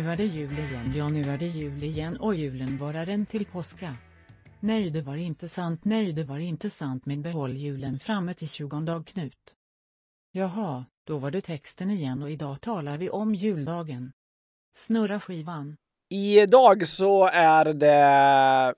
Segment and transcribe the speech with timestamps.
[0.00, 3.26] Nu är det jul igen, ja nu är det jul igen och julen varar en
[3.26, 3.94] till påska.
[4.60, 8.48] Nej det var inte sant, nej det var inte sant men behåll julen framme till
[8.48, 9.54] 20 dag Knut.
[10.32, 14.12] Jaha, då var det texten igen och idag talar vi om juldagen.
[14.74, 15.76] Snurra skivan.
[16.10, 18.74] Idag så är det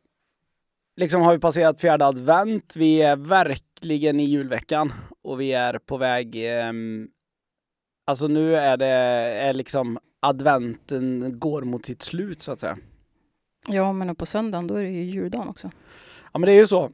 [0.97, 2.77] liksom har vi passerat fjärde advent.
[2.77, 4.93] Vi är verkligen i julveckan
[5.23, 6.59] och vi är på väg.
[6.59, 6.73] Eh,
[8.07, 12.79] alltså nu är det är liksom adventen går mot sitt slut så att säga.
[13.69, 15.71] Ja, men på söndagen då är det ju juldagen också.
[16.33, 16.91] Ja men det är ju så.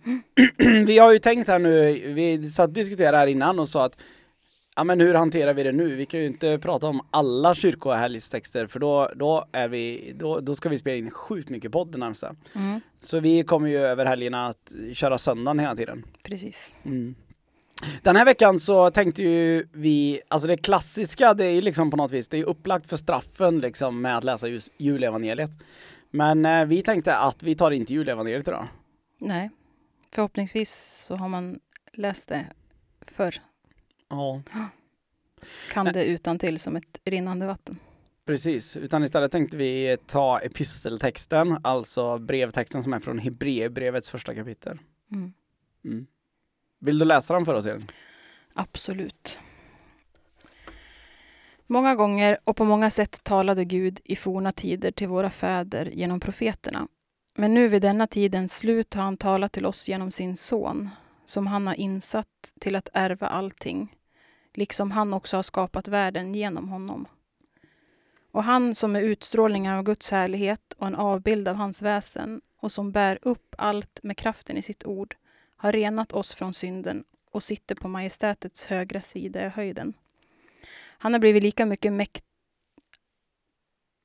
[0.86, 3.96] vi har ju tänkt här nu, vi satt och diskuterade här innan och sa att
[4.76, 5.94] ja men hur hanterar vi det nu?
[5.94, 10.54] Vi kan ju inte prata om alla kyrkohelgstexter för då, då är vi, då, då
[10.54, 12.34] ska vi spela in sjukt mycket podd det närmsta.
[12.54, 12.80] Mm.
[13.00, 16.04] Så vi kommer ju över helgerna att köra söndagen hela tiden.
[16.22, 16.74] Precis.
[16.84, 17.14] Mm.
[18.02, 21.96] Den här veckan så tänkte ju vi, alltså det klassiska det är ju liksom på
[21.96, 25.50] något vis, det är upplagt för straffen liksom med att läsa just julevangeliet.
[26.10, 28.68] Men eh, vi tänkte att vi tar inte julevangeliet idag.
[29.18, 29.50] Nej,
[30.12, 31.60] förhoppningsvis så har man
[31.92, 32.46] läst det
[33.06, 33.34] förr.
[34.08, 34.42] Ja.
[35.72, 37.78] Kan det utan till som ett rinnande vatten.
[38.24, 44.78] Precis, utan istället tänkte vi ta episteltexten, alltså brevtexten som är från Hebreerbrevets första kapitel.
[45.12, 45.32] Mm.
[45.84, 46.06] Mm.
[46.78, 47.86] Vill du läsa den för oss Elin?
[48.54, 49.38] Absolut.
[51.66, 56.20] Många gånger och på många sätt talade Gud i forna tider till våra fäder genom
[56.20, 56.88] profeterna.
[57.34, 60.90] Men nu vid denna tidens slut har han talat till oss genom sin son,
[61.24, 63.96] som han har insatt till att ärva allting,
[64.54, 67.08] liksom han också har skapat världen genom honom.
[68.32, 72.72] Och han som är utstrålningen av Guds härlighet och en avbild av hans väsen och
[72.72, 75.16] som bär upp allt med kraften i sitt ord,
[75.58, 79.94] har renat oss från synden och sitter på majestätets högra sida i höjden.
[80.98, 82.24] Han har blivit lika mycket mäkt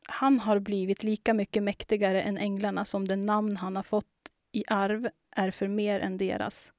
[0.08, 4.06] han har blivit lika mycket mäktigare än änglarna som det namn han har fått
[4.52, 6.74] i arv är för mer än deras.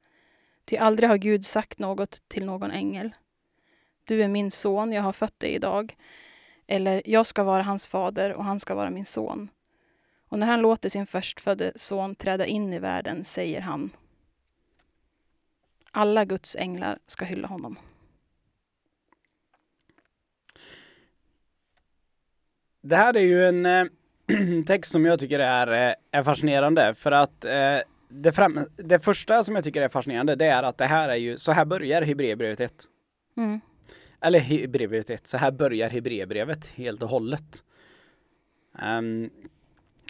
[0.65, 3.15] Ty aldrig har Gud sagt något till någon ängel.
[4.05, 5.97] Du är min son, jag har fött dig idag.
[6.67, 9.49] Eller, jag ska vara hans fader och han ska vara min son.
[10.29, 13.91] Och när han låter sin förstfödde son träda in i världen säger han
[15.95, 17.79] alla Guds änglar ska hylla honom.
[22.81, 23.85] Det här är ju en eh,
[24.67, 27.79] text som jag tycker är, eh, är fascinerande för att eh,
[28.09, 31.17] det, fram, det första som jag tycker är fascinerande det är att det här är
[31.17, 32.75] ju, så här börjar Hebreerbrevet 1.
[33.37, 33.61] Mm.
[34.21, 37.65] Eller Hebreerbrevet 1, så här börjar Hebreerbrevet helt och hållet.
[38.83, 39.31] Um,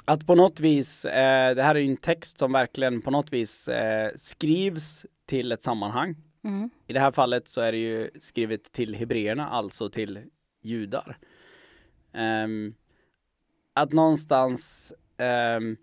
[0.04, 3.32] att på något vis, eh, det här är ju en text som verkligen på något
[3.32, 6.16] vis eh, skrivs till ett sammanhang.
[6.44, 6.70] Mm.
[6.86, 10.20] I det här fallet så är det ju skrivet till hebreerna, alltså till
[10.62, 11.18] judar.
[12.12, 12.74] Um,
[13.72, 14.92] att någonstans
[15.56, 15.76] um,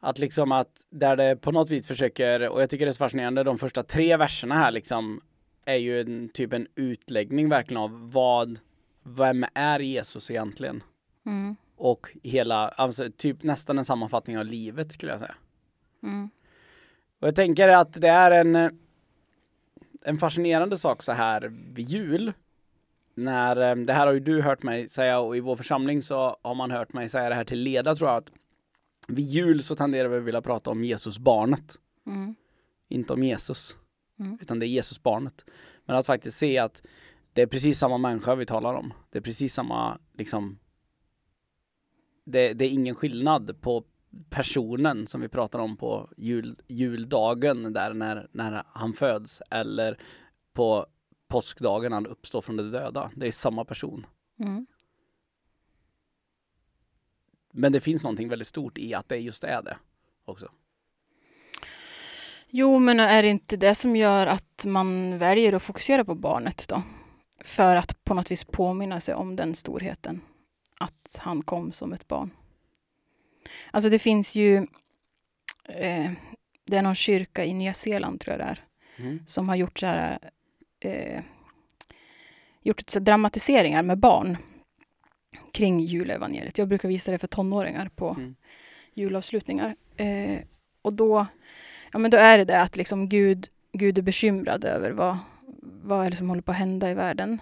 [0.00, 2.98] att liksom att där det på något vis försöker, och jag tycker det är så
[2.98, 5.20] fascinerande, de första tre verserna här liksom
[5.64, 8.58] är ju en typ en utläggning verkligen av vad,
[9.02, 10.82] vem är Jesus egentligen?
[11.26, 11.56] Mm.
[11.80, 15.34] Och hela, alltså typ nästan en sammanfattning av livet skulle jag säga.
[16.02, 16.30] Mm.
[17.20, 18.78] Och jag tänker att det är en,
[20.02, 22.32] en fascinerande sak så här vid jul.
[23.14, 26.36] När, eh, det här har ju du hört mig säga och i vår församling så
[26.42, 28.30] har man hört mig säga det här till leda tror jag att
[29.08, 31.74] vid jul så tenderar vi att vilja prata om Jesus barnet.
[32.06, 32.34] Mm.
[32.88, 33.76] Inte om Jesus.
[34.18, 34.38] Mm.
[34.40, 35.44] Utan det är Jesus barnet.
[35.84, 36.82] Men att faktiskt se att
[37.32, 38.92] det är precis samma människa vi talar om.
[39.10, 40.58] Det är precis samma liksom
[42.30, 43.84] det, det är ingen skillnad på
[44.30, 49.98] personen som vi pratar om på jul, juldagen där när, när han föds eller
[50.52, 50.86] på
[51.28, 53.10] påskdagen han uppstår från de döda.
[53.16, 54.06] Det är samma person.
[54.38, 54.66] Mm.
[57.52, 59.76] Men det finns någonting väldigt stort i att det just är det
[60.24, 60.48] också.
[62.48, 66.68] Jo, men är det inte det som gör att man väljer att fokusera på barnet
[66.68, 66.82] då?
[67.44, 70.20] För att på något vis påminna sig om den storheten.
[70.80, 72.30] Att han kom som ett barn.
[73.70, 74.56] Alltså det finns ju...
[75.68, 76.10] Eh,
[76.64, 78.64] det är någon kyrka i Nya Zeeland, tror jag det är,
[78.96, 79.20] Mm.
[79.26, 80.18] som har gjort så här...
[80.80, 81.22] Eh,
[82.62, 84.36] gjort så dramatiseringar med barn
[85.52, 86.58] kring julevangeliet.
[86.58, 88.34] Jag brukar visa det för tonåringar på Mm.
[88.94, 89.76] julavslutningar.
[89.96, 90.40] Eh,
[90.82, 91.26] och då,
[91.92, 95.18] ja, men då är det det att liksom Gud, Gud är bekymrad över vad,
[95.62, 97.40] vad är det som håller på att hända i världen.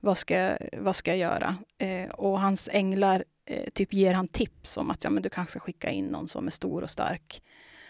[0.00, 1.56] Vad ska, vad ska jag göra?
[1.78, 5.50] Eh, och hans änglar eh, typ ger han tips om att ja, men du kanske
[5.50, 7.42] ska skicka in någon som är stor och stark.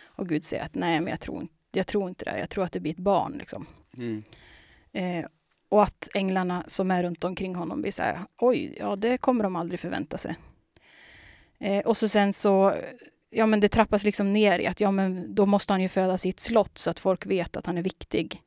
[0.05, 2.39] Och Gud säger att nej, men jag tror, inte- jag tror inte det.
[2.39, 3.33] Jag tror att det blir ett barn.
[3.39, 3.67] Liksom.
[3.97, 4.23] Mm.
[4.93, 5.27] Eh,
[5.69, 9.45] och att änglarna som är runt omkring honom blir så här, oj, ja det kommer
[9.45, 10.37] de aldrig förvänta sig.
[11.59, 12.75] Eh, och så sen så,
[13.31, 16.27] ja men det trappas liksom ner i att ja men då måste han ju födas
[16.27, 18.43] i ett slott så att folk vet att han är viktig.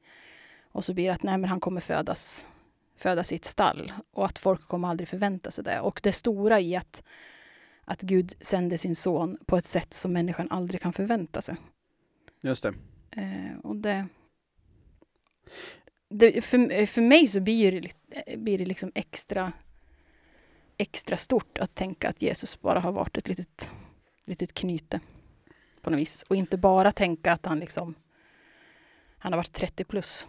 [0.72, 2.48] Och så blir det att nej men han kommer födas,
[3.02, 5.80] födas i ett stall och att folk kommer aldrig förvänta sig det.
[5.80, 7.04] Och det stora i att,
[7.86, 11.56] att Gud sände sin son på ett sätt som människan aldrig kan förvänta sig.
[12.42, 12.74] Just det.
[13.12, 14.08] Eh, och det,
[16.10, 19.54] det, för, för mig så blir det, li- blir det liksom extra,
[20.78, 23.72] extra stort att tänka att Jesus bara har varit ett litet,
[24.26, 25.00] litet knyte
[25.82, 26.24] på något vis.
[26.24, 27.96] Och inte bara tänka att han liksom
[29.18, 30.28] han har varit 30 plus.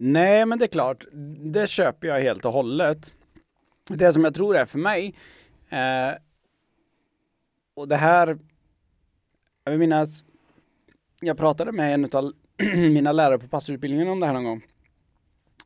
[0.00, 1.04] Nej, men det är klart,
[1.52, 3.14] det köper jag helt och hållet.
[3.88, 5.14] Det som jag tror är för mig,
[5.68, 6.18] eh,
[7.74, 8.38] och det här,
[9.64, 10.24] jag vill minnas,
[11.20, 12.32] jag pratade med en av
[12.74, 14.62] mina lärare på pastorsutbildningen om det här någon gång.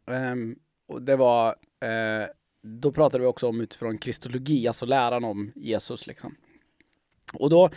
[0.07, 0.57] Ehm,
[0.87, 1.49] och det var,
[1.81, 2.29] eh,
[2.63, 6.37] då pratade vi också om utifrån kristologi, alltså läran om Jesus liksom.
[7.33, 7.71] Och då,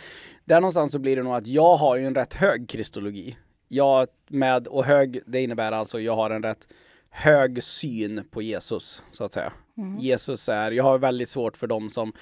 [0.44, 3.36] där någonstans så blir det nog att jag har ju en rätt hög kristologi.
[3.68, 6.68] Jag med, och hög, det innebär alltså jag har en rätt
[7.10, 9.52] hög syn på Jesus, så att säga.
[9.76, 9.98] Mm.
[9.98, 12.12] Jesus är, jag har väldigt svårt för dem som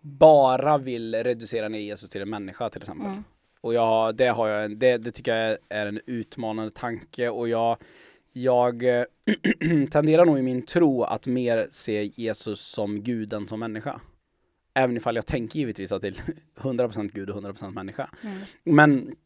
[0.00, 3.06] bara vill reducera ner Jesus till en människa till exempel.
[3.06, 3.24] Mm.
[3.60, 7.76] Och jag, det har jag, det, det tycker jag är, en utmanande tanke och jag,
[8.32, 8.82] jag
[9.90, 14.00] tenderar nog i min tro att mer se Jesus som Gud än som människa.
[14.74, 16.22] Även ifall jag tänker givetvis att det är
[16.56, 18.10] 100% Gud och 100% människa.
[18.22, 18.38] Mm.
[18.64, 19.16] Men,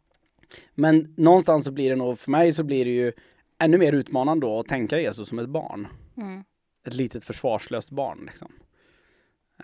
[0.75, 3.13] men någonstans så blir det nog, för mig så blir det ju
[3.59, 5.89] ännu mer utmanande då att tänka Jesus som ett barn.
[6.17, 6.45] Mm.
[6.87, 8.53] Ett litet försvarslöst barn liksom.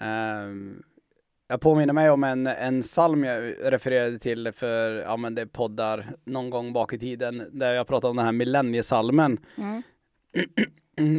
[0.00, 0.82] Ehm,
[1.48, 5.46] jag påminner mig om en, en psalm jag refererade till för, ja men det är
[5.46, 9.82] poddar någon gång bak i tiden, där jag pratade om den här millenniesalmen Mm.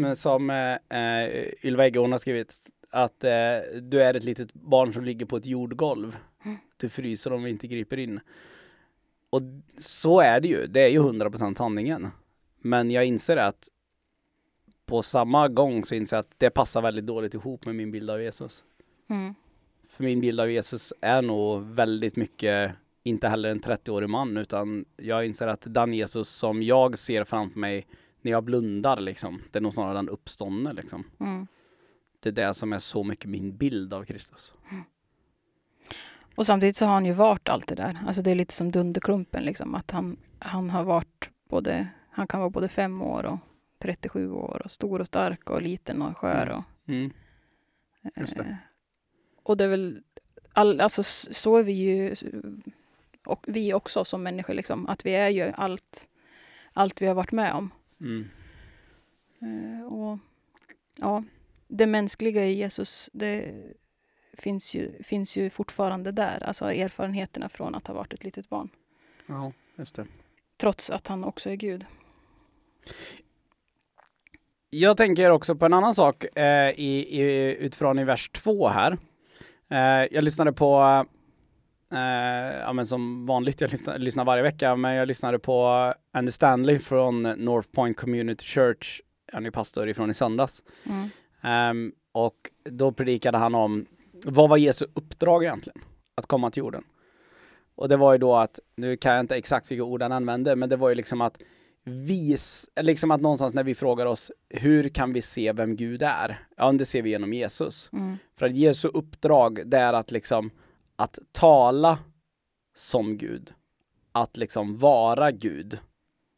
[0.15, 2.54] som eh, eh, Ylva Eggehorn har skrivit
[2.89, 3.31] att eh,
[3.81, 6.18] du är ett litet barn som ligger på ett jordgolv.
[6.45, 6.57] Mm.
[6.77, 8.19] Du fryser om vi inte griper in.
[9.30, 9.42] Och
[9.78, 12.08] så är det ju, det är ju 100% sanningen.
[12.62, 13.70] Men jag inser att
[14.86, 18.10] på samma gång så inser jag att det passar väldigt dåligt ihop med min bild
[18.10, 18.64] av Jesus.
[19.10, 19.36] Mm.
[19.90, 22.72] För min bild av Jesus är nog väldigt mycket
[23.04, 27.60] inte heller en 30-årig man utan jag inser att den Jesus som jag ser framför
[27.60, 27.88] mig
[28.22, 31.04] när jag blundar liksom, det är nog snarare den uppståndne liksom.
[31.20, 31.48] Mm.
[32.20, 34.54] Det är det som är så mycket min bild av Kristus.
[36.39, 38.00] Och samtidigt så har han ju varit allt det där.
[38.07, 39.75] Alltså det är lite som Dunderklumpen liksom.
[39.75, 43.38] Att han, han har varit både, han kan vara både fem år och
[43.80, 46.45] 37 år och stor och stark och liten och skör.
[46.45, 46.57] Mm.
[46.57, 47.12] Och, Mm.
[48.15, 48.44] Just det.
[48.44, 48.56] eh,
[49.43, 50.03] och det är väl,
[50.53, 52.15] all, alltså så är vi ju,
[53.25, 54.89] och vi också som människor liksom.
[54.89, 56.10] Att vi är ju allt,
[56.74, 57.72] allt vi har varit med om.
[58.01, 58.29] Mm.
[59.41, 60.17] Eh, och
[60.96, 61.24] ja,
[61.67, 63.53] det mänskliga i Jesus, det
[64.41, 66.43] finns ju, finns ju fortfarande där.
[66.43, 68.69] Alltså erfarenheterna från att ha varit ett litet barn.
[69.25, 70.05] Ja, just det.
[70.58, 71.86] Trots att han också är Gud.
[74.69, 78.98] Jag tänker också på en annan sak eh, i, i, utifrån i vers två här.
[79.69, 81.05] Eh, jag lyssnade på,
[81.91, 86.79] eh, ja men som vanligt, jag lyssnar, varje vecka, men jag lyssnade på Andy Stanley
[86.79, 89.01] från North Point Community Church,
[89.34, 90.63] han är pastor ifrån i söndags.
[90.86, 91.10] Mm.
[91.41, 93.86] Ehm, och då predikade han om,
[94.24, 95.82] vad var Jesu uppdrag egentligen?
[96.16, 96.84] Att komma till jorden.
[97.76, 100.56] Och det var ju då att, nu kan jag inte exakt vilka ord han använde,
[100.56, 101.42] men det var ju liksom att
[101.84, 106.48] vis, liksom att någonstans när vi frågar oss, hur kan vi se vem Gud är?
[106.58, 107.90] Ja, det ser vi genom Jesus.
[107.94, 108.18] Mm.
[108.36, 110.52] För att Jesu uppdrag, det är att liksom,
[110.96, 112.00] att tala
[112.76, 113.54] som Gud.
[114.12, 115.80] Att liksom vara Gud.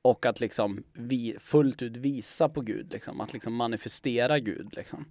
[0.02, 3.22] Och att liksom vi, fullt ut visa på Gud, liksom.
[3.22, 5.06] Att liksom manifestera Gud, liksom.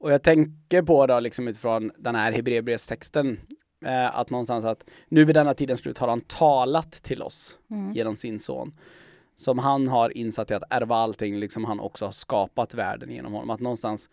[0.00, 3.40] Och jag tänker på då liksom utifrån den här Hebreerbrevstexten,
[3.84, 7.92] eh, att någonstans att nu vid denna tidens slut har han talat till oss Mm.
[7.92, 8.72] genom sin son.
[9.36, 13.32] Som han har insatt i att ärva allting, liksom han också har skapat världen genom
[13.32, 13.50] honom.
[13.50, 14.10] Att någonstans,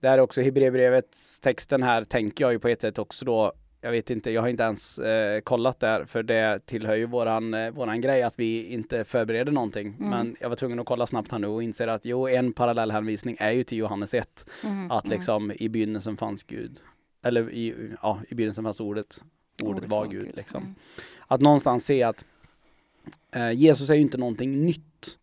[0.00, 3.52] det här är också Hebreerbrevets texten här, tänker jag ju på ett sätt också då,
[3.86, 7.54] jag vet inte, jag har inte ens eh, kollat där, för det tillhör ju våran,
[7.54, 9.86] eh, våran grej att vi inte förbereder någonting.
[9.98, 10.10] Mm.
[10.10, 13.36] Men jag var tvungen att kolla snabbt här nu och inser att jo, en parallellhänvisning
[13.40, 14.46] är ju till Johannes 1.
[14.64, 14.90] Mm.
[14.90, 15.16] Att Mm.
[15.16, 16.80] liksom i begynnelsen fanns Gud.
[17.22, 19.22] Eller i, ja, i begynnelsen fanns ordet.
[19.62, 20.62] Ordet var Gud liksom.
[20.62, 20.74] Mm.
[21.26, 22.24] Att någonstans se att
[23.32, 25.16] eh, Jesus är ju inte någonting nytt.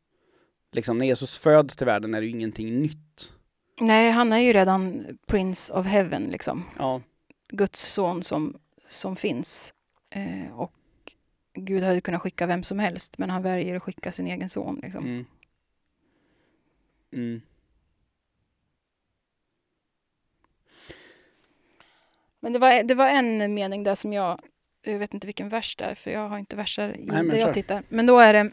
[0.72, 3.32] Liksom när Jesus föds till världen är det ju ingenting nytt.
[3.80, 6.64] Nej, han är ju redan Prince of Heaven, liksom.
[6.78, 7.02] Ja,
[7.56, 8.58] Guds son som,
[8.88, 9.74] som finns.
[10.10, 10.74] Eh, och
[11.54, 14.80] Gud hade kunnat skicka vem som helst, men han väljer att skicka sin egen son.
[14.84, 15.06] Liksom.
[15.06, 15.26] mm.
[17.12, 17.42] Mm.
[22.40, 24.42] Men det var, det var en mening där som jag,
[24.82, 27.38] jag vet inte vilken vers det är, för jag har inte verser i men det
[27.38, 27.84] jag tittar.
[27.90, 28.52] Men då är det,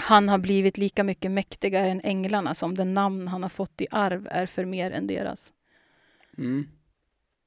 [0.00, 3.86] han har blivit lika mycket mäktigare än änglarna som den namn han har fått i
[3.90, 5.52] arv är för mer än deras.
[6.38, 6.68] Mm.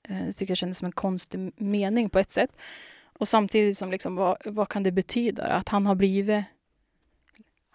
[0.08, 2.52] Det tycker jag kändes som en konstig mening på ett sätt.
[3.04, 5.44] Och samtidigt som liksom, vad, vad kan det betyda?
[5.44, 6.46] Att han har blivit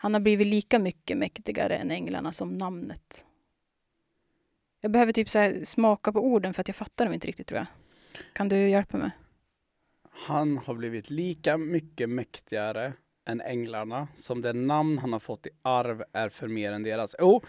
[0.00, 3.24] han har blivit lika mycket mäktigare än änglarna som namnet.
[4.80, 7.46] Jag behöver typ så här smaka på orden för att jag fattar dem inte riktigt
[7.46, 7.66] tror jag.
[8.32, 9.10] Kan du hjälpa mig?
[10.10, 12.92] Han har blivit lika mycket mäktigare
[13.26, 17.14] än änglarna som det namn han har fått i arv är för mer än deras.
[17.18, 17.42] Jo,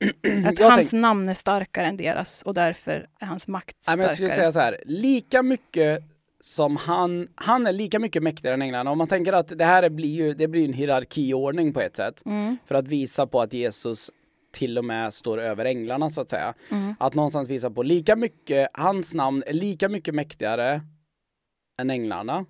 [0.46, 3.96] Att jag hans tänk- namn är starkare än deras och därför är hans makt Nej,
[3.96, 4.52] men jag skulle starkare.
[4.52, 6.02] säga så här, lika mycket
[6.40, 8.90] som han, han är lika mycket mäktigare än änglarna.
[8.90, 12.22] Om man tänker att det här blir ju, det blir en hierarkiordning på ett sätt.
[12.26, 14.10] Mm, För att visa på att Jesus
[14.52, 16.54] till och med står över änglarna så att säga.
[16.70, 20.82] mm, Att någonstans visa på lika mycket, hans namn är lika mycket mäktigare
[21.80, 22.44] än änglarna.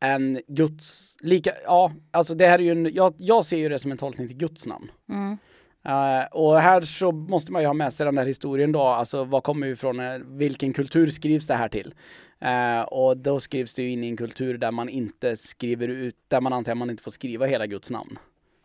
[0.00, 3.78] Än Guds, lika, ja, alltså det här är ju en, jag, jag ser ju det
[3.78, 4.90] som en tolkning till Guds namn.
[5.08, 5.38] mm,
[5.84, 9.24] Eh, och här så måste man ju ha med sig den där historien då, alltså
[9.24, 11.94] vad kommer ifrån, uh, vilken kultur skrivs det här till?
[12.40, 16.16] Eh, och då skrivs det ju in i en kultur där man inte skriver ut,
[16.28, 18.18] där man anser att man inte får skriva hela Guds namn.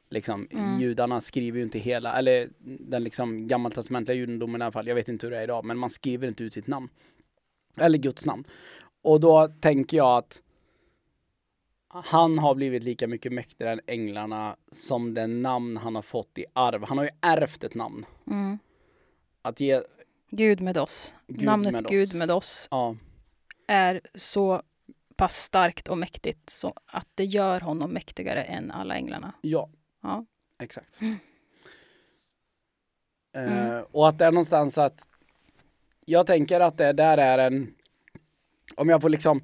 [0.10, 0.80] Liksom, Mm.
[0.82, 5.10] judarna skriver ju inte hela, eller den liksom gammaltestamentliga judendomen i alla fall, jag vet
[5.10, 6.90] inte hur det är idag, men man skriver inte ut sitt namn.
[7.78, 8.44] Eller Guds namn.
[9.04, 10.42] Och då tänker jag att
[11.94, 16.46] han har blivit lika mycket mäktigare än änglarna som den namn han har fått i
[16.54, 16.84] arv.
[16.84, 18.06] Han har ju ärvt ett namn.
[18.28, 18.60] mm.
[19.42, 19.82] Att ge,
[20.30, 21.16] Gud med oss.
[21.28, 22.14] Gud Namnet med Gud oss.
[22.14, 22.96] med oss ja,
[23.68, 24.62] är så
[25.16, 29.34] pass starkt och mäktigt så att det gör honom mäktigare än alla änglarna.
[29.42, 29.70] ja,
[30.02, 30.26] Ja.
[30.60, 31.02] exakt.
[31.02, 31.16] Mm.
[33.36, 33.84] Mm.
[33.92, 35.08] och att det är någonstans att
[36.06, 37.74] jag tänker att det där är en,
[38.76, 39.44] om jag får liksom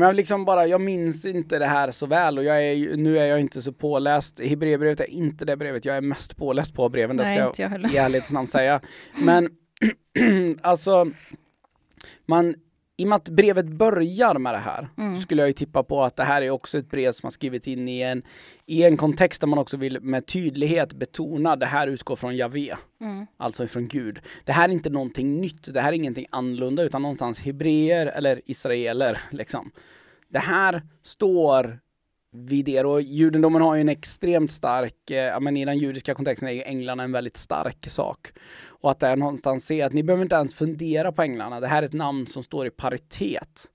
[0.00, 3.26] jag liksom bara, jag minns inte det här så väl och jag är nu är
[3.26, 4.40] jag inte så påläst.
[4.40, 7.92] Hebreerbrevet är inte det brevet jag är mest påläst på breven, det ska jag jag
[7.92, 8.80] i ärlighetens namn säga.
[9.18, 9.48] Men
[10.62, 11.10] alltså,
[12.26, 12.54] man,
[12.96, 15.16] i och med att brevet börjar med det här, Mm.
[15.20, 17.68] skulle jag ju tippa på att det här är också ett brev som har skrivits
[17.68, 18.22] in i en,
[18.66, 22.74] i en kontext där man också vill med tydlighet betona det här utgår från Javé,
[23.00, 23.26] Mm.
[23.36, 24.20] alltså ifrån Gud.
[24.44, 28.40] Det här är inte någonting nytt, det här är ingenting annorlunda utan någonstans hebreer eller
[28.44, 29.70] israeler liksom.
[30.28, 31.78] Det här står
[32.36, 36.48] vid er och judendomen har ju en extremt stark, eh, men i den judiska kontexten
[36.48, 38.32] är ju änglarna en väldigt stark sak.
[38.66, 41.66] Och att det är någonstans se att ni behöver inte ens fundera på änglarna, det
[41.66, 43.66] här är ett namn som står i paritet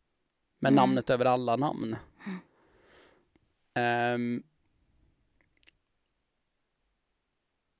[0.59, 0.75] med Mm.
[0.75, 1.95] namnet över alla namn.
[3.75, 4.43] Ehm,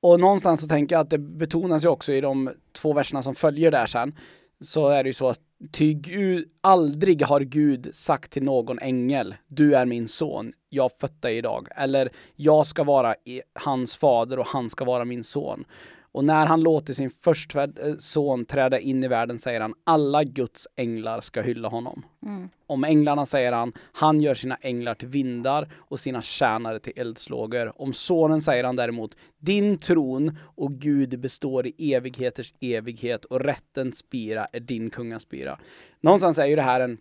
[0.02, 3.34] och någonstans så tänker jag att det betonas ju också i de två verserna som
[3.34, 4.14] följer där sen.
[4.60, 5.40] Så är det ju så att
[5.72, 11.22] ty Gud, aldrig har Gud sagt till någon ängel, du är min son, jag fött
[11.22, 11.68] dig idag.
[11.76, 13.14] Eller jag ska vara
[13.52, 15.64] hans fader och han ska vara min son.
[16.12, 20.24] Och när han låter sin förstfödde eh, son träda in i världen säger han, alla
[20.24, 22.02] Guds änglar ska hylla honom.
[22.26, 22.48] Mm.
[22.66, 27.82] Om änglarna säger han, han gör sina änglar till vindar och sina tjänare till eldslågor.
[27.82, 33.98] Om sonen säger han däremot, din tron och Gud består i evigheters evighet och rättens
[33.98, 35.58] spira är din kungaspira.
[36.00, 36.98] Någonstans är ju det här en,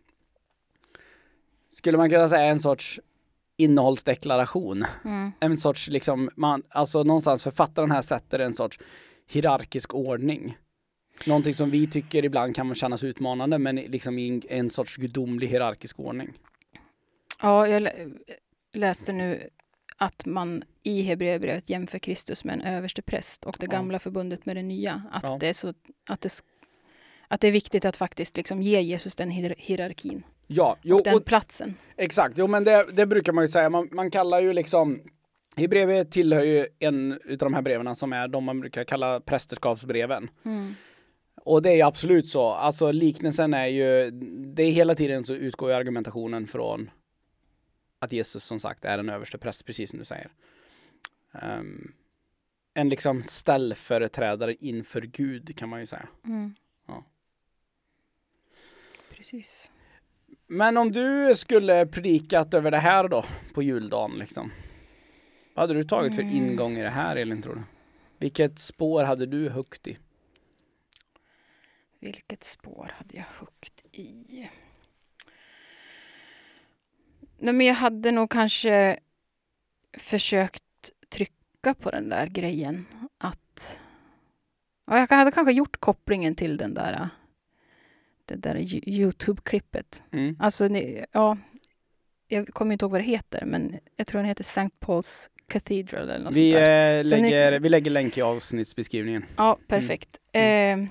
[1.70, 3.00] skulle man kunna säga en sorts
[3.60, 4.86] innehållsdeklaration.
[5.06, 5.32] Mm.
[5.40, 8.80] En sorts liksom, man, alltså någonstans författaren här sätter en sorts
[9.28, 10.58] hierarkisk ordning.
[11.26, 15.48] Någonting som vi tycker ibland kan kännas utmanande men liksom i en, en sorts gudomlig
[15.48, 16.34] hierarkisk ordning.
[17.42, 18.10] Ja, jag lä-
[18.74, 19.50] läste nu
[19.98, 23.72] att man i Hebreerbrevet jämför Kristus med en överste präst och det Ja.
[23.72, 25.04] gamla förbundet med det nya.
[25.12, 25.38] Att, Ja.
[25.40, 25.74] det, är så,
[26.10, 26.42] att, det,
[27.28, 31.04] att det är viktigt att faktiskt liksom ge Jesus den hier- hierarkin Ja, jo, och
[31.04, 31.76] den och, platsen.
[31.98, 32.38] exakt.
[32.38, 33.70] Jo, men det, det brukar man ju säga.
[33.70, 35.02] Man, man kallar ju liksom
[35.56, 40.30] Hebreerbrevet tillhör ju en utav de här breven som är de man brukar kalla prästerskapsbreven.
[40.46, 40.76] Mm.
[41.36, 42.48] Och det är ju absolut så.
[42.48, 44.12] Alltså liknelsen är ju,
[44.56, 46.92] det är hela tiden så utgår ju argumentationen från
[48.00, 50.32] att Jesus som sagt är en överste präst, precis som du säger.
[51.32, 51.94] Ehm,
[52.74, 56.08] en liksom ställföreträdare inför Gud kan man ju säga.
[56.26, 56.56] Mm.
[56.88, 57.06] Ja.
[59.10, 59.72] Precis.
[60.48, 64.52] Men om du skulle predikat över det här då på juldagen liksom.
[65.54, 66.36] Vad hade du tagit för Mm.
[66.36, 67.62] ingång i det här Elin tror du?
[68.18, 69.98] Vilket spår hade du högt i?
[72.00, 74.50] Vilket spår hade jag högt i?
[77.38, 79.00] Nej, men jag hade nog kanske
[79.98, 80.64] försökt
[81.10, 82.86] trycka på den där grejen
[83.18, 83.80] att...
[84.86, 87.10] Ja, jag hade kanske gjort kopplingen till den där,
[88.30, 90.04] det där Yo- Youtube-klippet.
[90.12, 90.36] Mm.
[90.40, 91.38] Alltså, ni, ja,
[92.28, 94.70] jag kommer inte ihåg vad det heter, men jag tror den heter St.
[94.80, 96.98] Paul's Cathedral eller något Vi, sånt där.
[96.98, 99.26] eh, Så ni- lägger, vi lägger länk i avsnittsbeskrivningen.
[99.38, 100.18] Ja, perfekt.
[100.34, 100.84] Mm.
[100.84, 100.90] Eh,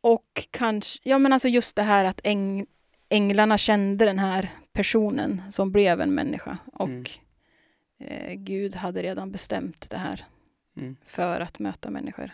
[0.00, 2.66] och kanske, ja men alltså just det här att äng,
[3.08, 7.04] änglarna kände den här personen som blev en människa och Mm.
[8.00, 10.24] eh, Gud hade redan bestämt det här
[10.76, 10.96] Mm.
[11.06, 12.30] för att möta människor.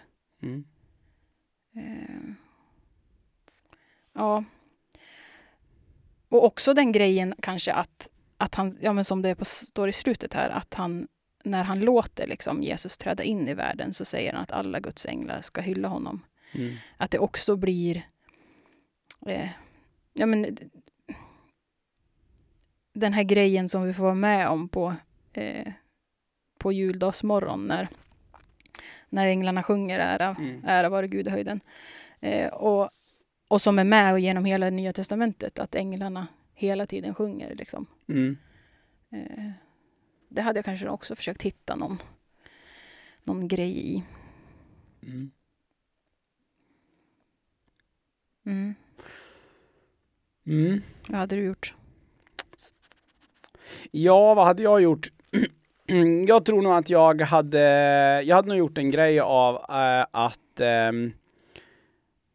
[1.77, 2.33] Eh,
[4.19, 4.45] ja.
[6.29, 9.93] Och också den grejen kanske att, att han, ja men som det på, står i
[9.93, 11.09] slutet här, att han,
[11.45, 15.07] när han låter liksom Jesus träda in i världen så säger han att alla Guds
[15.07, 16.25] änglar ska hylla honom.
[16.53, 16.75] Mm.
[16.97, 18.03] Att det också blir,
[19.27, 19.49] eh,
[20.13, 20.57] ja men
[22.93, 24.95] den här grejen som vi får vara med om på,
[25.33, 25.73] eh,
[26.59, 27.89] på juldagsmorgon när,
[29.09, 30.63] när änglarna sjunger ära, Mm.
[30.67, 31.61] ära vare Gud i höjden.
[32.21, 32.91] Eh, och,
[33.49, 37.55] och som är med och genom hela Nya Testamentet, att änglarna hela tiden sjunger.
[37.55, 37.87] Liksom.
[38.09, 38.37] Mm.
[39.11, 39.51] Eh,
[40.29, 41.99] det hade jag kanske också försökt hitta någon,
[43.25, 44.03] någon grej i.
[45.03, 45.31] Mm.
[48.47, 48.75] Mm.
[50.47, 50.83] Mm.
[51.09, 51.75] Vad hade du gjort?
[53.91, 55.13] Ja, vad hade jag gjort?
[56.27, 57.61] jag tror nog att jag hade,
[58.23, 61.13] jag hade nog gjort en grej av eh, att um,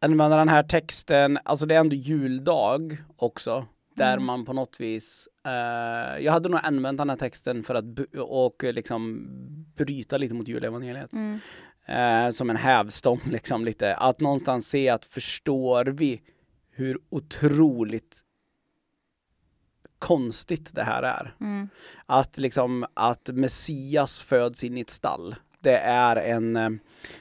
[0.04, 4.24] använda den här texten, alltså det är ändå juldag också, där Mm.
[4.24, 7.84] man på något vis, eh, jag hade nog använt den här texten för att
[8.18, 9.26] och liksom
[9.76, 11.12] bryta lite mot julevangeliet.
[11.12, 11.40] Mm.
[11.86, 16.22] Eh, som en hävstång liksom lite, att någonstans se att förstår vi
[16.70, 18.20] hur otroligt
[19.98, 21.34] konstigt det här är.
[21.40, 21.68] Mm.
[22.06, 25.34] Att liksom att Messias föds in i ett stall.
[25.60, 26.70] Det är en, eh,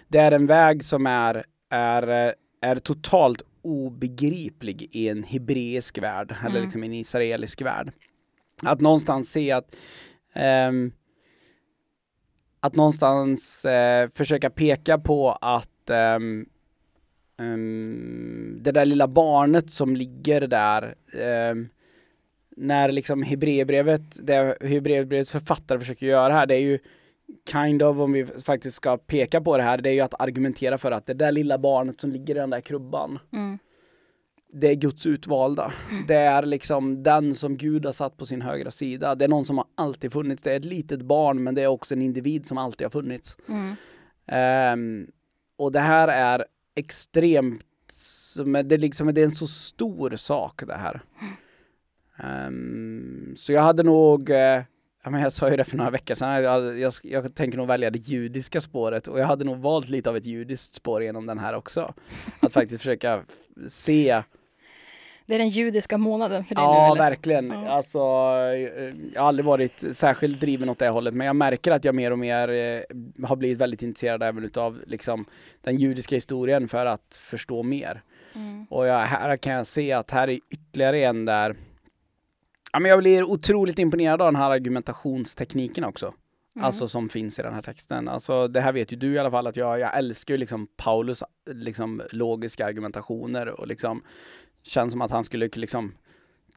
[0.07, 6.35] det är en väg som är, är, eh, är totalt obegriplig i en hebreisk värld,
[6.39, 6.63] eller Mm.
[6.63, 7.91] liksom en israelisk värld.
[8.63, 9.75] Att någonstans se att
[10.33, 10.91] ehm,
[12.59, 16.45] att någonstans eh, försöka peka på att ehm,
[17.39, 20.95] ehm, det där lilla barnet som ligger där
[22.57, 26.79] när liksom Hebreerbrevet, det Hebreerbrevets författare försöker göra här, det är ju
[27.51, 30.77] kind of, om vi faktiskt ska peka på det här, det är ju att argumentera
[30.77, 33.57] för att det där lilla barnet som ligger i den där krubban, Mm.
[34.53, 35.73] det är Guds utvalda.
[36.07, 39.15] Det är liksom den som Gud har satt på sin högra sida.
[39.15, 40.43] Det är någon som har alltid funnits.
[40.43, 43.37] Det är ett litet barn, men det är också en individ som alltid har funnits.
[43.49, 43.75] Mm.
[44.27, 45.07] Ehm,
[45.57, 47.65] och det här är extremt,
[48.65, 51.01] det är, liksom, det är en så stor sak det här.
[52.17, 54.61] Ehm, så jag hade nog, eh,
[55.03, 57.67] ja, men jag sa ju det för några veckor sedan, jag, jag, jag tänker nog
[57.67, 61.25] välja det judiska spåret och jag hade nog valt lite av ett judiskt spår genom
[61.25, 61.93] den här också.
[62.39, 63.21] Att faktiskt försöka
[63.69, 64.23] se
[65.25, 67.09] Det är den judiska månaden för dig Ja, nu eller?
[67.09, 67.51] verkligen.
[67.51, 67.71] Ja.
[67.71, 71.85] Alltså, eh, jag har aldrig varit särskilt driven åt det hållet, men jag märker att
[71.85, 72.81] jag mer och mer eh,
[73.27, 75.25] har blivit väldigt intresserad även utav liksom,
[75.61, 78.01] den judiska historien för att förstå mer.
[78.35, 78.65] Mm.
[78.69, 81.55] Och jag, här kan jag se att här är ytterligare en där
[82.73, 86.13] Ja, men jag blir otroligt imponerad av den här argumentationstekniken också.
[86.55, 86.65] Mm.
[86.65, 88.07] Alltså som finns i den här texten.
[88.07, 90.67] Alltså det här vet ju du i alla fall att jag, jag älskar ju liksom
[90.77, 94.03] Paulus liksom logiska argumentationer och liksom
[94.63, 95.93] känns som att han skulle liksom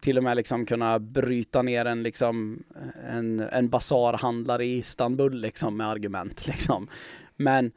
[0.01, 2.63] till och med liksom kunna bryta ner en liksom
[3.11, 6.89] en, en basarhandlare i Istanbul liksom med argument liksom.
[7.37, 7.73] Men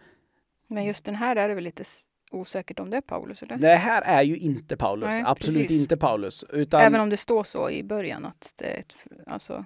[0.67, 1.83] Men just den här är det väl lite
[2.31, 3.57] osäkert om det är Paulus, eller?
[3.57, 5.81] det här är ju inte Paulus, Nej, absolut precis.
[5.81, 6.45] inte Paulus.
[6.49, 8.95] Utan Även om det står så i början att det är ett,
[9.27, 9.65] alltså...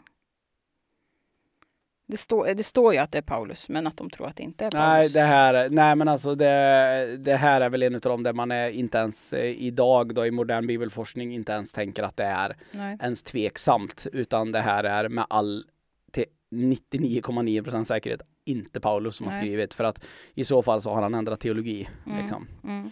[2.08, 4.44] Det, står det står ju att det är Paulus, men att de tror att det
[4.44, 5.14] inte är Nej, Paulus.
[5.14, 8.52] det här, nej men alltså det, det här är väl en av de där man
[8.52, 12.56] är inte ens eh, idag då i modern bibelforskning inte ens tänker att det är
[12.72, 12.98] Nej.
[13.02, 15.64] ens tveksamt utan det här är med all
[16.12, 19.42] till 99,9% säkerhet inte Paulus som har Nej.
[19.42, 22.20] skrivit för att i så fall så har han ändrat teologi Mm.
[22.22, 22.48] liksom.
[22.64, 22.90] Mm.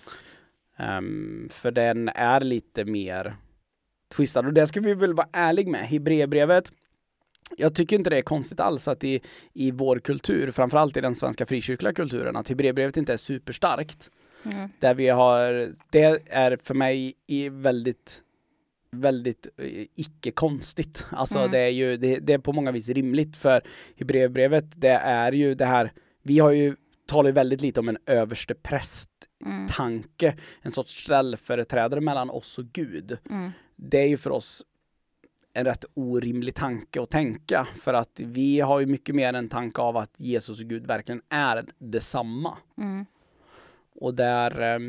[0.77, 3.35] Ehm, för den är lite mer
[4.15, 5.87] twistad och det ska vi väl vara ärlig med.
[5.87, 6.71] Hebreerbrevet
[7.57, 9.21] jag tycker inte det är konstigt alls att i,
[9.53, 14.09] i vår kultur, framförallt i den svenska frikyrkliga kulturen, att Hebreerbrevet inte är superstarkt.
[14.43, 14.69] Mm.
[14.79, 18.21] Där vi har, det är för mig i väldigt
[18.91, 21.05] väldigt eh, icke konstigt.
[21.09, 21.51] Alltså Mm.
[21.51, 23.61] det är ju, det, det är på många vis rimligt för
[23.97, 26.75] Hebreerbrevet det är ju det här, vi har ju
[27.05, 29.09] talar väldigt lite om en överste präst
[29.45, 29.67] Mm.
[29.67, 33.17] tanke, en sorts ställföreträdare mellan oss och Gud.
[33.29, 33.51] Mm.
[33.75, 34.63] Det är ju för oss
[35.53, 37.67] en rätt orimlig tanke att tänka.
[37.81, 41.21] För att vi har ju mycket mer en tanke av att Jesus och Gud verkligen
[41.29, 42.57] är detsamma.
[42.77, 43.05] Mm.
[43.95, 44.79] Och där...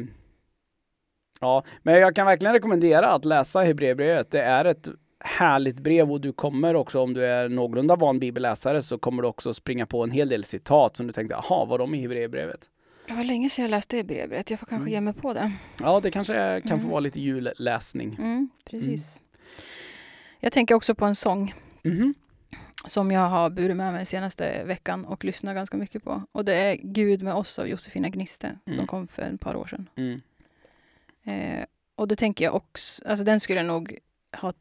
[1.43, 4.31] ja, men jag kan verkligen rekommendera att läsa Hebreerbrevet.
[4.31, 4.89] Det är ett
[5.25, 9.29] härligt brev och du kommer också, om du är någorlunda van bibelläsare, så kommer du
[9.29, 12.69] också springa på en hel del citat som du tänkte, jaha, var de i Hebreerbrevet?
[13.09, 14.51] Det var länge sedan jag läste det brevet.
[14.51, 14.93] Jag får kanske Mm.
[14.93, 15.53] ge mig på det.
[15.81, 16.91] Ja, det kanske kan få Mm.
[16.91, 18.17] vara lite julläsning.
[18.21, 19.21] Mm, precis.
[20.41, 22.15] Jag tänker också på en sång Mhm.
[22.87, 26.23] som jag har burit med mig senaste veckan och lyssnat ganska mycket på.
[26.33, 28.87] Och det är Gud med oss av Josefina Gniste som Mm.
[28.87, 29.89] kom för ett par år sedan.
[31.25, 33.99] Eh, och det tänker jag också, alltså den skulle nog
[34.37, 34.53] ha,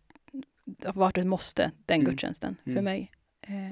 [0.93, 2.09] varit ett måste, den Mm.
[2.09, 2.83] gudstjänsten, för Mm.
[2.83, 3.11] mig.
[3.41, 3.69] Eh,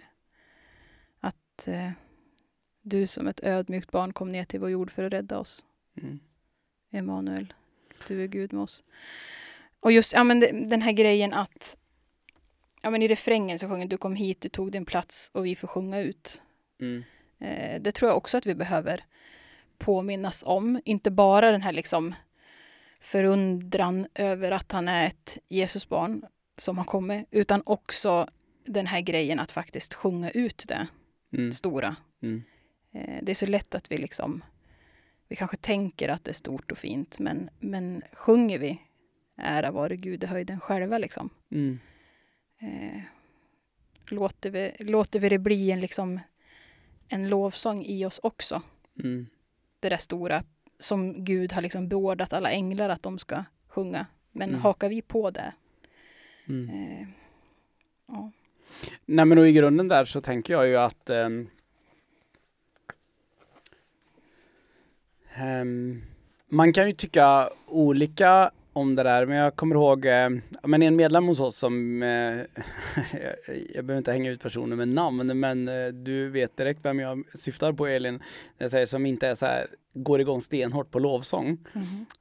[1.19, 1.91] att eh,
[2.81, 5.65] du som ett ödmjukt barn kom ner till vår jord för att rädda oss.
[5.97, 6.19] Mm.
[6.91, 7.53] Emanuel,
[8.07, 8.83] du är Gud med oss.
[9.79, 11.77] Och just ja, men den här grejen att
[12.81, 15.55] ja, men i refrängen så sjunger du kom hit, du tog din plats och vi
[15.55, 16.41] får sjunga ut.
[16.79, 17.03] Mm.
[17.39, 19.03] Eh, det tror jag också att vi behöver
[19.77, 20.81] påminnas om.
[20.85, 22.15] Inte bara den här liksom
[22.99, 26.25] förundran över att han är ett Jesusbarn
[26.57, 28.29] som har kommit, utan också
[28.65, 30.87] den här grejen att faktiskt sjunga ut det
[31.33, 31.53] Mm.
[31.53, 31.95] stora.
[32.21, 32.43] Mm.
[32.93, 34.43] Eh, det är så lätt att vi liksom,
[35.27, 38.81] vi kanske tänker att det är stort och fint, men, men sjunger vi
[39.37, 41.29] ära vare Gud i höjden själva liksom?
[41.51, 41.79] Mm.
[42.59, 43.01] Eh,
[44.07, 46.19] låter, vi, låter vi det bli en, liksom,
[47.07, 48.61] en lovsång i oss också?
[49.03, 49.27] Mm.
[49.79, 50.43] Det där stora
[50.79, 54.05] som Gud har liksom beordrat alla änglar att de ska sjunga.
[54.31, 54.61] Men Mm.
[54.61, 55.53] hakar vi på det?
[56.47, 56.69] Mm.
[56.69, 57.07] Eh,
[58.07, 58.31] ja.
[59.05, 61.49] Nej men och i grunden där så tänker jag ju att ehm,
[65.33, 66.01] ehm,
[66.47, 70.29] man kan ju tycka olika om det där, men jag kommer ihåg eh,
[70.63, 72.09] men en medlem hos oss som, eh,
[73.75, 77.23] jag, behöver inte hänga ut personer med namn, men eh, du vet direkt vem jag
[77.35, 78.23] syftar på Elin, när
[78.57, 81.57] jag säger som inte är så här, går igång stenhårt på lovsång.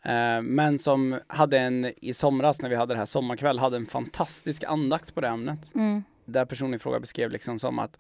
[0.05, 3.87] Eh, men som hade en, i somras när vi hade det här sommarkväll, hade en
[3.87, 6.03] fantastisk andakt på det ämnet Mm.
[6.25, 7.99] där personen i fråga beskrev liksom som att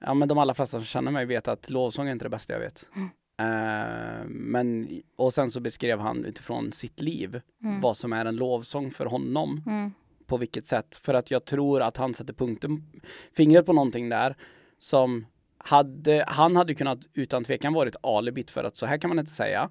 [0.00, 2.52] ja men de allra flesta som känner mig vet att lovsång är inte det bästa
[2.52, 2.86] jag vet.
[2.96, 3.08] Mm.
[3.38, 7.80] Eh, men, och sen så beskrev han utifrån sitt liv Mm.
[7.80, 9.62] vad som är en lovsång för honom.
[9.66, 9.92] Mm.
[10.26, 10.96] På vilket sätt.
[10.96, 12.82] För att jag tror att han sätter punkten,
[13.32, 14.36] fingret på någonting där
[14.78, 15.26] som
[15.58, 19.32] hade, han hade kunnat utan tvekan varit alibit för att så här kan man inte
[19.32, 19.70] säga.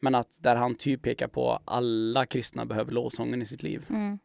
[0.00, 3.86] Men att där han typ pekar på alla kristna behöver lovsången i sitt liv.
[3.90, 4.18] Mm.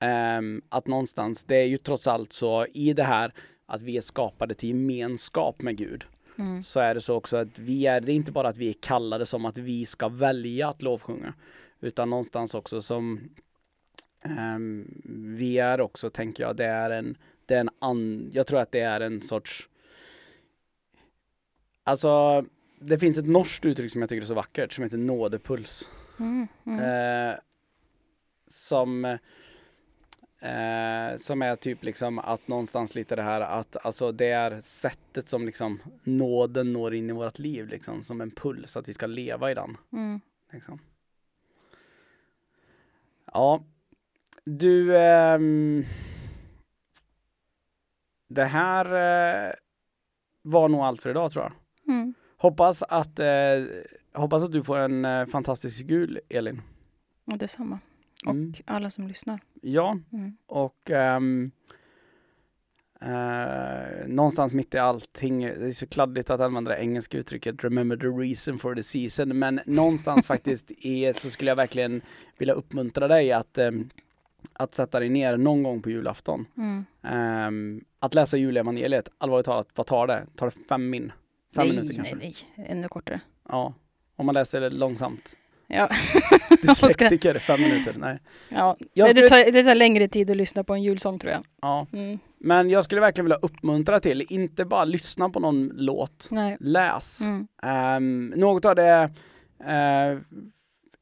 [0.00, 3.32] Ehm, att någonstans, det är ju trots allt så i det här
[3.66, 6.04] att vi är skapade till gemenskap med Gud.
[6.38, 6.62] Mm.
[6.62, 8.74] Så är det så också att vi är, det är inte bara att vi är
[8.80, 11.34] kallade som att vi ska välja att lovsjunga.
[11.80, 13.20] Utan någonstans också som
[14.24, 15.02] ehm,
[15.38, 18.72] vi är också, tänker jag, det är en, det är en an, jag tror att
[18.72, 19.68] det är en sorts
[21.86, 22.44] Alltså,
[22.80, 25.90] det finns ett norskt uttryck som jag tycker är så vackert som heter nådepuls.
[26.18, 26.48] Mm.
[26.66, 26.80] Mm.
[27.30, 27.36] Eh,
[28.46, 29.18] som
[30.44, 35.28] eh, som är typ liksom att någonstans lite det här att alltså det är sättet
[35.28, 39.06] som liksom nåden når in i vårt liv liksom som en puls att vi ska
[39.06, 39.76] leva i den.
[39.92, 40.20] Mm.
[40.52, 40.78] Liksom.
[43.32, 43.64] Ja,
[44.44, 45.84] du ehm,
[48.28, 49.52] det här eh,
[50.42, 51.52] var nog allt för idag tror jag.
[51.94, 52.14] Mm.
[52.36, 53.26] Hoppas att, eh,
[54.12, 56.62] hoppas att du får en eh, fantastisk jul Elin.
[57.24, 57.78] Och detsamma.
[58.26, 58.52] Och Mm.
[58.64, 59.40] alla som lyssnar.
[59.66, 60.36] Ja, Mm.
[60.46, 61.50] och ehm,
[63.00, 67.96] eh, någonstans mitt i allting, det är så kladdigt att använda det engelska uttrycket remember
[67.96, 72.02] the reason for the season, men någonstans faktiskt är, så skulle jag verkligen
[72.38, 73.88] vilja uppmuntra dig att, ehm,
[74.52, 76.46] att sätta dig ner någon gång på julafton.
[76.56, 76.84] Mm.
[77.02, 80.26] Ehm, att läsa julevangeliet, allvarligt talat, vad tar det?
[80.36, 81.12] Tar det fem min?
[81.54, 82.16] Fem nej, minuter kanske?
[82.16, 82.66] nej, nej.
[82.68, 83.20] Ännu kortare.
[83.48, 83.74] Ja,
[84.16, 85.36] om man läser det långsamt.
[85.66, 85.88] Ja.
[86.62, 88.18] Dyslektiker, fem minuter, nej.
[88.48, 88.76] ja.
[88.80, 91.44] Nej, det, skulle- tar, det tar längre tid att lyssna på en julsång tror jag.
[91.62, 92.18] Ja, Mm.
[92.38, 96.56] men jag skulle verkligen vilja uppmuntra till, inte bara lyssna på någon låt, Nej.
[96.60, 97.20] läs.
[97.20, 97.46] Mm.
[97.62, 99.10] Ehm, något av det,
[99.66, 100.18] eh,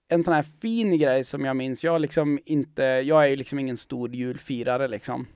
[0.09, 3.59] en sån här fin grej som jag minns, jag liksom inte, jag är ju liksom
[3.59, 5.27] ingen stor julfirare liksom.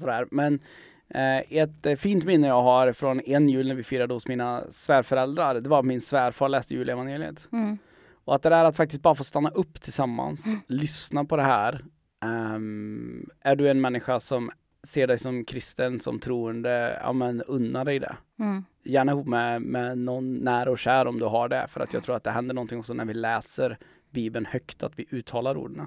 [0.00, 0.26] Sådär.
[0.30, 0.60] Men
[1.08, 4.62] eh, ett eh, fint minne jag har från en jul när vi firade hos mina
[4.70, 7.48] svärföräldrar, det var att min svärfar läste julevangeliet.
[7.52, 7.78] Mm.
[8.24, 10.60] Och att det där att faktiskt bara få stanna upp tillsammans, Mm.
[10.68, 11.84] lyssna på det här.
[12.24, 14.50] Ehm, är du en människa som
[14.86, 18.64] ser dig som kristen, som troende, ja men unna dig det Mm.
[18.84, 21.66] gärna ihop med, med någon nära och kär om du har det.
[21.68, 23.78] För att jag tror att det händer någonting också när vi läser
[24.10, 25.86] Bibeln högt, att vi uttalar orden.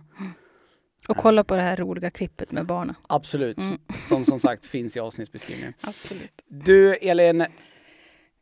[1.08, 2.96] Och kolla på det här roliga klippet med barnen.
[3.08, 3.78] Absolut, Mm.
[4.04, 5.74] som som sagt finns i avsnittsbeskrivningen.
[5.82, 6.44] Absolut.
[6.48, 7.46] Du Elin,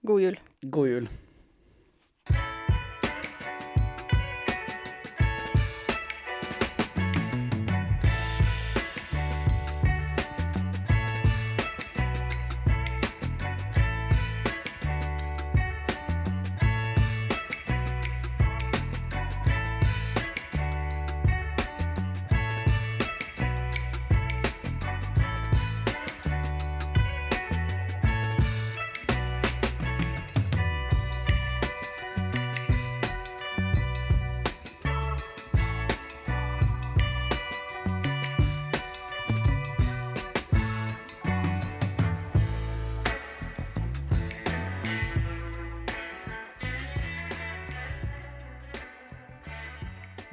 [0.02, 0.40] God jul.
[0.62, 1.10] god jul.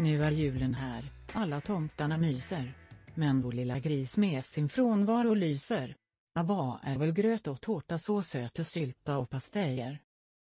[0.03, 2.75] Nu är julen här, alla tomtarna myser.
[3.15, 5.97] Men vår lilla gris med sin frånvaro lyser.
[6.35, 10.03] Ava är väl gröt och tårta så söt och sylta och pastejer?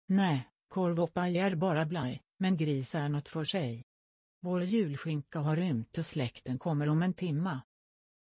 [0.08, 3.84] Nej, korv och paj är bara blaj, men gris är något för sig.
[4.42, 7.62] Vår julskinka har rymt och släkten kommer om en timma.